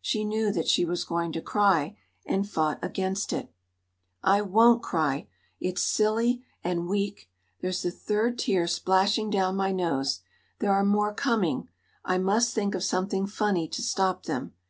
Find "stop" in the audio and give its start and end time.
13.82-14.22